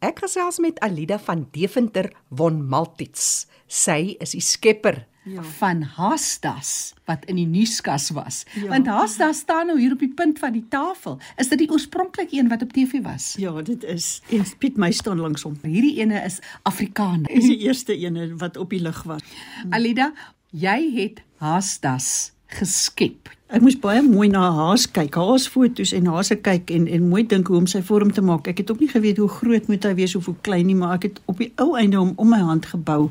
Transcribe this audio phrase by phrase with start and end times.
[0.00, 3.44] Ek gesels met Alida van Deventer von Maltitz.
[3.68, 5.42] Sy is die skepper ja.
[5.58, 8.38] van Haasdas wat in die nuuskas was.
[8.54, 8.70] Ja.
[8.72, 11.18] Want Haasdas staan nou hier op die punt van die tafel.
[11.36, 13.34] Is dit die oorspronklike een wat op TV was?
[13.36, 14.22] Ja, dit is.
[14.32, 15.60] En Piet my staan langs hom.
[15.68, 17.28] Hierdie ene is Afrikaner.
[17.28, 19.38] Dis die eerste ene wat op die lig was.
[19.68, 20.14] Alida,
[20.48, 23.30] jy het Haasdas geskep.
[23.50, 27.24] Ek moes baie mooi na haas kyk, haas foto's en haas kyk en en mooi
[27.26, 28.46] dink hoe om sy vorm te maak.
[28.46, 30.94] Ek het ook nie geweet hoe groot moet hy wees of hoe klein nie, maar
[31.00, 33.10] ek het op die ou einde hom om my hand gebou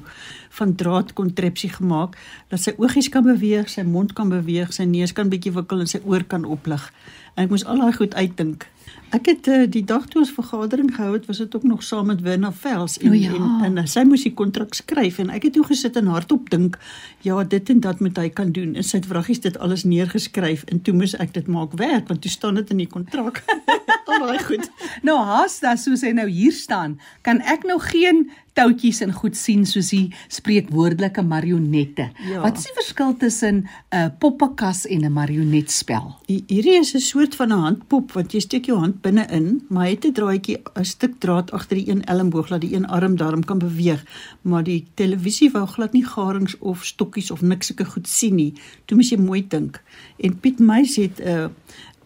[0.55, 2.15] van draad kontrepsie gemaak
[2.53, 5.91] dat sy oogies kan beweeg, sy mond kan beweeg, sy neus kan bietjie wikkel en
[5.91, 6.87] sy oor kan oplig.
[7.35, 8.69] En ek moes al daai goed uitdink.
[9.09, 12.11] Ek het uh, die dag toe ons vergadering gehou het, was dit ook nog saam
[12.11, 13.33] met Werner Vels en, ja.
[13.65, 16.77] en en sy moes die kontrak skryf en ek het toe gesit en hardop dink,
[17.25, 18.75] ja, dit en dat moet hy kan doen.
[18.77, 22.21] En sy het vragies dit alles neergeskryf en toe moes ek dit maak werk want
[22.21, 23.41] toe staan dit in die kontrak.
[24.09, 24.69] Al daai goed.
[25.05, 28.27] Nou haas dat soos hy nou hier staan, kan ek nou geen
[28.57, 32.09] touwtjies en goed sien soos die spreekwoordelike marionette.
[32.27, 32.41] Ja.
[32.43, 36.15] Wat is die verskil tussen 'n uh, poppekas en 'n marionetspel?
[36.27, 39.91] Hierdie is 'n soort van 'n handpop wat jy steek jou hand binne-in, maar hy
[39.91, 43.45] het 'n draadjie, 'n stuk draad agter die een elmboog laat die een arm daarom
[43.45, 44.05] kan beweeg,
[44.41, 48.53] maar die televisie wou glad nie garings of stokkies of niks sulke goed sien nie.
[48.85, 49.83] Toe moet jy mooi dink.
[50.17, 51.47] En Piet Meis het 'n uh,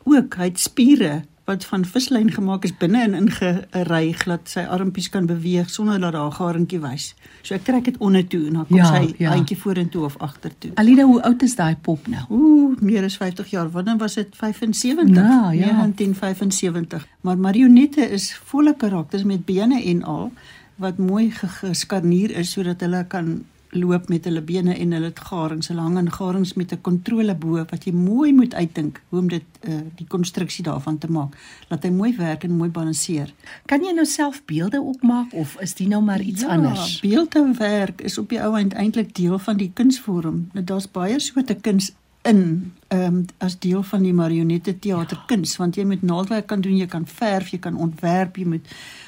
[0.03, 5.09] ook hy het spiere wat van vislyn gemaak is binne en ingery glad sy armpies
[5.11, 7.15] kan beweeg sonder dat daar 'n garingkie wys.
[7.41, 9.33] So ek trek dit onder toe en dan kom ja, sy ja.
[9.33, 10.71] eentjie vorentoe of agtertoe.
[10.75, 12.23] Alida, hoe oud is daai pop nou?
[12.29, 13.71] Ooh, meer as 50 jaar.
[13.71, 15.07] Wanneer was dit 75?
[15.07, 15.71] Nou, ja.
[15.71, 17.07] 1975.
[17.21, 20.31] Maar marionette is volle karakters met bene en al
[20.75, 23.43] wat mooi geskarnier is sodat hulle kan
[23.75, 27.35] loop met hulle bene en hulle het garings, hulle hang in garings met 'n kontrole
[27.35, 31.37] bo wat jy mooi moet uitdink hoe om dit uh, die konstruksie daarvan te maak.
[31.69, 33.33] Laat hy mooi werk en mooi balanseer.
[33.65, 36.99] Kan jy nou self beelde opmaak of is dit nou maar iets ja, anders?
[37.01, 40.49] Ja, beeldewerk is op die ou end eintlik deel van die kunsvorm.
[40.53, 45.57] Nou, Daar's baie soorte kuns in ehm um, as deel van die marionette teaterkuns ja.
[45.57, 48.67] want jy moet naaldwerk kan doen, jy kan verf, jy kan ontwerp, jy moet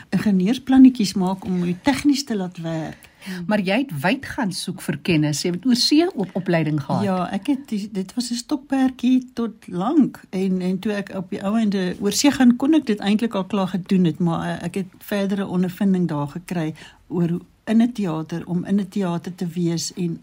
[0.09, 3.09] ingenieursplannetjies maak om dit tegnies te laat werk.
[3.47, 5.41] Maar jy het wyd gaan soek vir kennis.
[5.45, 7.03] Jy het oorsee op opleiding gehad.
[7.03, 11.29] Ja, ek het die, dit was 'n stokperdjie tot lank en en toe ek op
[11.29, 14.65] die ou ende oorsee gaan kon ek dit eintlik al klaar gedoen het, maar eh,
[14.65, 16.73] ek het verdere ondervinding daar gekry
[17.07, 20.19] oor in 'n teater om in 'n teater te wees en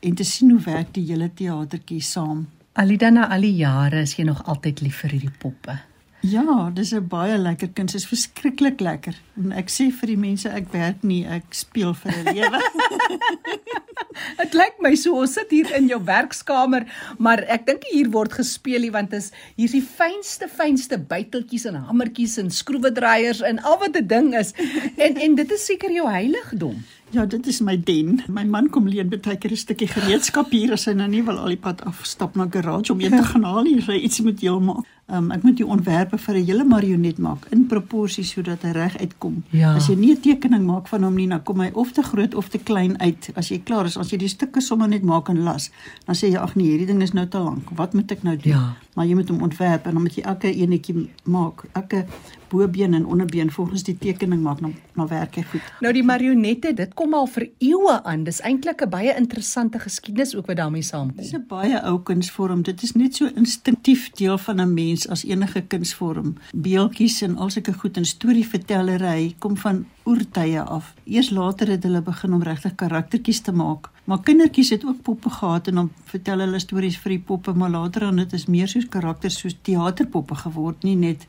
[0.00, 2.48] en te sien hoe werk die hele teatertjie saam.
[2.72, 5.78] Alida na al die jare is jy nog altyd lief vir hierdie poppe.
[6.20, 9.14] Ja, dis 'n baie lekker kuns, is verskriklik lekker.
[9.36, 12.60] En ek sê vir die mense ek werk nie, ek speel vir 'n lewe.
[14.40, 16.84] Dit lyk my so ons sit hier in jou werkskamer,
[17.18, 21.74] maar ek dink hier word gespeel nie want is hier's die fynste fynste byteltjies en
[21.74, 24.52] hamertjies en skroewedraaiers en al wat 'n ding is.
[24.96, 26.84] En en dit is seker jou heiligdom.
[27.10, 28.20] Ja, dit is my den.
[28.30, 31.38] My man kom leen baie keer 'n stukkie gereedskap hier as hy nou nie wil
[31.38, 34.40] al die pad afstap na garage om een te gaan haal nie, hy iets moet
[34.40, 34.86] heel maak.
[35.10, 38.98] Um, ek moet die ontwerpe vir 'n hele marionet maak in proporsie sodat hy reg
[38.98, 39.42] uitkom.
[39.50, 39.74] Ja.
[39.74, 42.34] As jy nie 'n tekening maak van hom nie, dan kom hy of te groot
[42.34, 43.30] of te klein uit.
[43.34, 45.70] As jy klaar is, as jy die stukke sommer net maak en las,
[46.06, 47.70] dan sê jy ag nee, hierdie ding is nou te lank.
[47.70, 48.52] Wat moet ek nou doen?
[48.52, 48.76] Ja.
[48.94, 51.64] Maar jy moet hom ontwerp en dan moet jy elke enetjie maak.
[51.72, 52.06] Elke
[52.50, 55.68] bobeen en onderbeen volgens die tekening maak dan dan werk hy goed.
[55.80, 58.24] Nou die marionette, dit kom al vir eeue aan.
[58.24, 61.22] Dis eintlik 'n baie interessante geskiedenis ook wat daarmee saamkom.
[61.22, 62.62] Dis 'n baie ou kunsvorm.
[62.62, 66.34] Dit is net so instinktief deel van 'n mens as enige kunsvorm.
[66.52, 70.94] Beeltjies en al sulke goed en storievertellery kom van oertye af.
[71.04, 73.90] Eers later het hulle begin om regtig karaktertjies te maak.
[74.04, 77.70] Maar kindertjies het ook poppe gehad en dan vertel hulle stories vir die poppe, maar
[77.70, 81.26] later dan dit is meer soos karakters soos teaterpoppe geword, nie net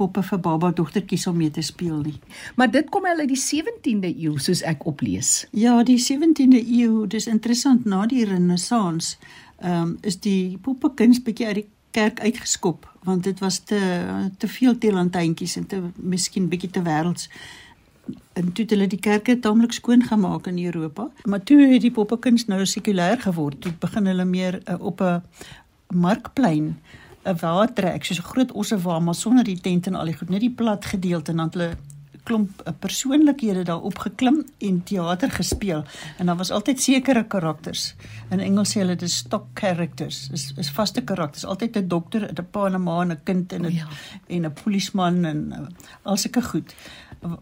[0.00, 2.16] poppe vir baba dogtertjies om mee te speel nie.
[2.56, 5.44] Maar dit kom al uit die 17de eeu soos ek oplees.
[5.56, 9.16] Ja, die 17de eeu, dis interessant na die renessans,
[9.60, 13.80] ehm um, is die poppekuns bietjie uit die kerk uitgeskop want dit was te
[14.38, 17.30] te veel teelantuintjies en te miskien bietjie te wêrelds.
[18.32, 21.08] En toe het hulle die kerke taamlik skoon gemaak in Europa.
[21.24, 23.60] Maar toe het die poppekuns nou sekulêr geword.
[23.60, 25.22] Toe begin hulle meer uh, op 'n
[25.94, 26.76] markplein
[27.24, 30.28] 'n waar trek soos 'n groot ossewaar maar sonder die tent en al die goed
[30.28, 31.76] net die plat gedeelte en dan hulle
[32.22, 35.84] klomp eh, persoonlikhede daarop geklim en teater gespeel.
[36.18, 37.94] En daar was altyd sekere karakters.
[38.30, 40.28] In Engels sê hulle dit stock characters.
[40.32, 41.44] Is is vaste karakters.
[41.44, 43.88] Altyd 'n dokter 'n pa en 'n ma en 'n kind en 'n oh, ja.
[44.28, 45.66] en 'n polisieman en uh,
[46.02, 46.74] al sulke goed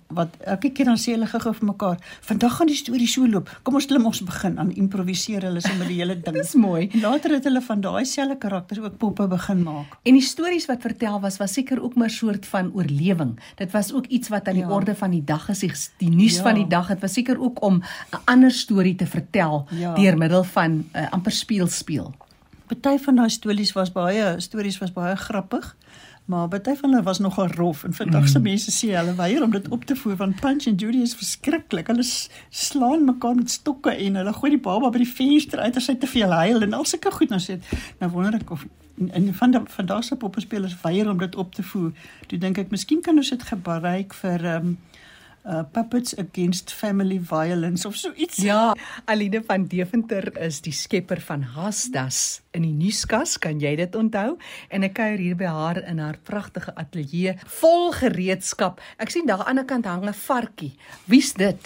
[0.09, 3.49] wat elke keer dan sê hulle gou-gou vir mekaar, "Vandag gaan die storie so loop.
[3.63, 6.89] Kom ons klim ons begin aan improviseer hulle sommer die hele ding." Dis mooi.
[6.93, 9.87] En later het hulle van daai selfde karakters ook poppe begin maak.
[10.03, 13.39] En die stories wat vertel was was seker ook maar soort van oorlewing.
[13.57, 14.71] Dit was ook iets wat aan die Ja.
[14.71, 16.43] orde van die dag is, die, nuus Ja.
[16.43, 16.89] van die dag.
[16.89, 17.75] Dit was seker ook om
[18.13, 19.95] 'n ander storie te vertel Ja.
[19.95, 22.15] deur middel van uh, amper speel speel.
[22.67, 25.77] Party van daai stories was baie stories was baie grappig.
[26.29, 29.51] Maar party van hulle was nogal rof en vandag se mense sê hulle weier om
[29.51, 31.87] dit op te voer want Punch and Judy is verskriklik.
[31.89, 32.05] Hulle
[32.51, 35.95] slaan mekaar met stokke en hulle gooi die baba by die venster uit as hy
[35.97, 37.57] te veel huil en al sulke goed nou sê.
[38.03, 38.67] Nou wonder ek of
[38.99, 41.97] en van die vandag se poppespelers weier om dit op te voer.
[42.27, 44.79] Toe dink ek miskien kan ons dit gebruik vir ehm um,
[45.49, 48.37] uh puppets against family violence of so iets.
[48.45, 48.75] Ja,
[49.05, 54.37] Aline van Deventer is die skepper van Hasdas in die nuuskas, kan jy dit onthou?
[54.73, 58.83] En ek kuier hier by haar in haar pragtige ateljee vol gereedskap.
[58.99, 60.77] Ek sien daar aan die ander kant hang 'n varkie.
[61.07, 61.59] Wie's dit?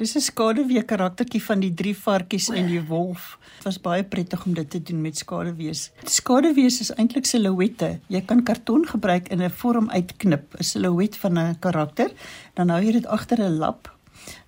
[0.00, 3.38] Dis 'n skaduwee karaktertjie van die drie varkies en die wolf.
[3.56, 5.90] Dit was baie prettig om dit te doen met skaduwees.
[6.04, 7.98] Skaduwees is eintlik silhouette.
[8.06, 12.10] Jy kan karton gebruik in 'n vorm uitknip, 'n silhouet van 'n karakter,
[12.54, 13.92] dan hou jy dit agter 'n lap,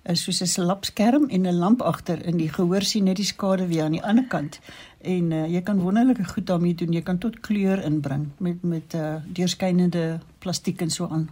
[0.03, 3.83] is soos 'n lapskerm en 'n lamp agter in die gehoor sien net die skaduwee
[3.83, 4.59] aan die ander kant.
[5.01, 6.93] En uh, jy kan wonderlike goed daarmee doen.
[6.93, 11.29] Jy kan tot kleur inbring met met uh, deurskynende plastiek en so aan.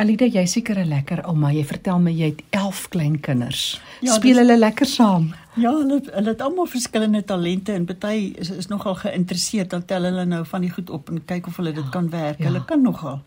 [0.00, 1.50] Alida, jy seker 'n lekker ouma.
[1.52, 3.80] Jy vertel my jy het 11 kleinkinders.
[4.00, 5.34] Ja, Speel dis- hulle lekker saam?
[5.56, 9.70] Ja, hulle hulle het almal verskillende talente en party is, is nogal geïnteresseerd.
[9.70, 12.38] Dan tel hulle nou van die goed op en kyk of hulle dit kan werk.
[12.38, 12.44] ja.
[12.44, 13.20] Hulle kan nogal.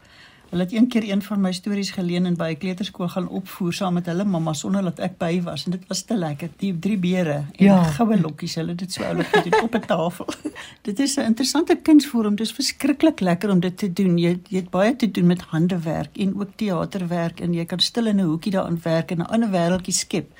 [0.53, 3.73] Hulle het een keer een van my stories geleen en by 'n kleuterskool gaan opvoer
[3.73, 6.49] saam met hulle mamma sonder dat ek by was en dit was te lekker.
[6.57, 7.83] Die drie beere en Ja.
[7.83, 10.25] goue lokkies, hulle het dit so oulik gedoen op 'n tafel.
[10.81, 12.35] dit is 'n interessante kunsvorm.
[12.35, 14.17] Dit is verskriklik lekker om dit te doen.
[14.17, 18.05] Jy jy het baie te doen met handewerk en ook teaterwerk en jy kan stil
[18.05, 20.31] in 'n hoekie daaraan werk en 'n ander wêreldjie skep.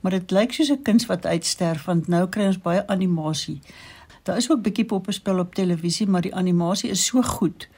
[0.00, 3.60] Maar dit lyk soos 'n kuns wat uitsterf want nou kry ons baie animasie.
[4.22, 7.68] Daar is ook bietjie poppespel op televisie, maar die animasie is so goed.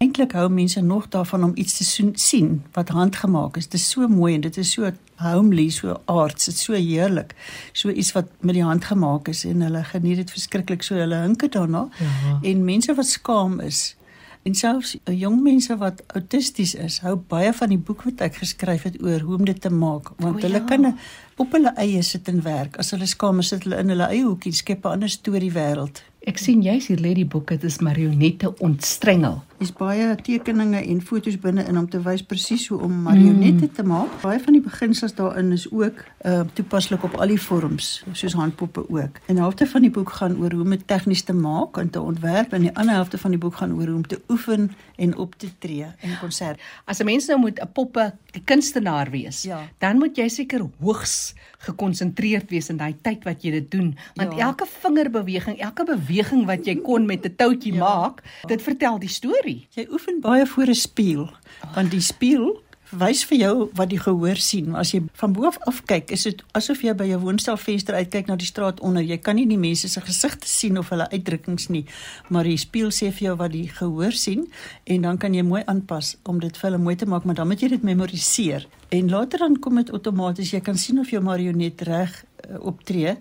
[0.00, 3.68] Eintlik hou mense nog daarvan om iets te soen- sien wat handgemaak is.
[3.68, 7.34] Dit is so mooi en dit is so homely, so arts, dit is so heerlik.
[7.72, 11.14] So iets wat met die hand gemaak is en hulle geniet dit verskriklik so hulle
[11.14, 11.88] hinke daarna.
[11.98, 12.38] Ja.
[12.42, 13.96] En mense wat skaam is
[14.42, 18.40] en selfs eh, jong mense wat autisties is, hou baie van die boek wat ek
[18.40, 20.64] geskryf het oor hoe om dit te maak want O, hulle ja.
[20.64, 20.96] kan
[21.36, 22.78] op hulle eie sit en werk.
[22.80, 26.00] As hulle skaam is, sit hulle in hulle eie hoekie, skep 'n ander storie wêreld.
[26.26, 29.42] Ek sien jy's hier lê die boek, dit is marionette ontstrengel.
[29.60, 33.72] Dis baie tekeninge en foto's binne-in om te wys presies hoe om marionette mm.
[33.76, 34.14] te maak.
[34.22, 38.86] Baie van die beginsels daarin is ook uh toepaslik op al die vorms, soos handpoppe
[38.88, 39.20] ook.
[39.26, 41.90] En 'n helfte van die boek gaan oor hoe om dit tegnies te maak en
[41.90, 44.70] te ontwerp en die ander helfte van die boek gaan oor hoe om te oefen
[44.96, 46.60] en op te tree in konsert.
[46.84, 49.60] As 'n mens nou moet 'n poppe die kunstenaar wees, Ja.
[49.78, 54.32] dan moet jy seker hoogs gekonsentreerd wees in daai tyd wat jy dit doen, want
[54.32, 54.38] Ja.
[54.46, 57.78] elke vingerbeweging, elke beweging wat jy kon met 'n toutjie Ja.
[57.78, 59.49] maak, dit vertel die storie.
[59.76, 61.30] Jy oefen baie voor 'n spieël,
[61.74, 62.60] want die spieël
[62.90, 64.74] wys vir jou wat die gehoor sien.
[64.78, 68.36] As jy van bo af kyk, is dit asof jy by jou woonstelvenster uitkyk na
[68.36, 69.02] die straat onder.
[69.02, 71.84] Jy kan nie die mense se gesigte sien of hulle uitdrukkings nie,
[72.28, 74.48] maar die spieël sê vir jou wat die gehoor sien
[74.84, 77.48] en dan kan jy mooi aanpas om dit vir hulle mooi te maak, maar dan
[77.50, 78.66] moet jy dit memoriseer.
[78.90, 80.50] En later dan kom dit outomaties.
[80.50, 82.24] Jy kan sien of jou marionet reg
[82.60, 83.16] optree.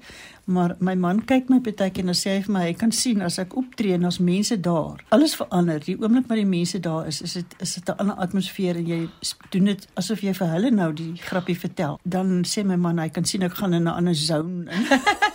[0.50, 3.22] Maar my man kyk my partykeer en dan sê hy vir my hy kan sien
[3.22, 5.04] as ek optree en as mense daar.
[5.14, 5.80] Alles verander.
[5.86, 8.88] Die oomblik wat die mense daar is, is dit is dit 'n ander atmosfeer en
[8.88, 9.10] jy
[9.52, 12.00] doen dit asof jy vir hulle nou die grappie vertel.
[12.04, 14.86] Dan sê my man hy kan sien ek gaan in 'n ander zone in.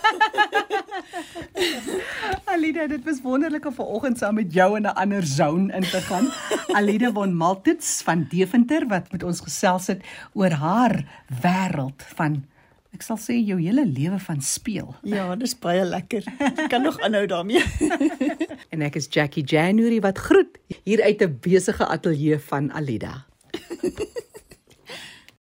[2.55, 6.01] Alida, dit was wonderlik om vanoggend saam met jou in 'n ander zone in te
[6.01, 6.27] gaan.
[6.67, 11.05] Alida von Maltitz van Deventer wat met ons gesels het oor haar
[11.41, 12.45] wêreld van
[12.95, 14.93] ek sal sê jou hele lewe van speel.
[15.03, 16.23] Ja, dis baie lekker.
[16.39, 17.63] Ek kan nog aanhou daarmee.
[18.73, 23.23] En ek is Jackie January wat groet hier uit 'n besige ateljee van Alida.